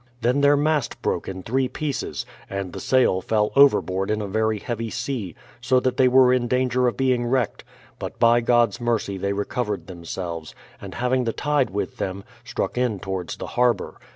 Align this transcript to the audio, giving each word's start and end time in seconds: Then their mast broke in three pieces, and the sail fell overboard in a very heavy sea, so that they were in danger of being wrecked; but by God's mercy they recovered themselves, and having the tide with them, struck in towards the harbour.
Then 0.21 0.41
their 0.41 0.57
mast 0.57 0.99
broke 1.03 1.27
in 1.27 1.43
three 1.43 1.67
pieces, 1.67 2.25
and 2.49 2.73
the 2.73 2.79
sail 2.79 3.21
fell 3.21 3.51
overboard 3.55 4.09
in 4.09 4.19
a 4.19 4.25
very 4.27 4.57
heavy 4.57 4.89
sea, 4.89 5.35
so 5.61 5.79
that 5.79 5.97
they 5.97 6.07
were 6.07 6.33
in 6.33 6.47
danger 6.47 6.87
of 6.87 6.97
being 6.97 7.27
wrecked; 7.27 7.63
but 7.99 8.17
by 8.17 8.41
God's 8.41 8.81
mercy 8.81 9.19
they 9.19 9.31
recovered 9.33 9.85
themselves, 9.85 10.55
and 10.81 10.95
having 10.95 11.25
the 11.25 11.33
tide 11.33 11.69
with 11.69 11.97
them, 11.97 12.23
struck 12.43 12.79
in 12.79 12.99
towards 12.99 13.37
the 13.37 13.45
harbour. 13.45 13.99